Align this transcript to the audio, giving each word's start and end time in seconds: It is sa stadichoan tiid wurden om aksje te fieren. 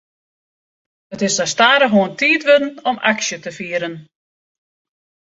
It 1.13 1.19
is 1.27 1.33
sa 1.37 1.45
stadichoan 1.53 2.11
tiid 2.19 2.41
wurden 2.47 2.73
om 2.89 2.97
aksje 3.11 3.37
te 3.43 3.51
fieren. 3.57 3.95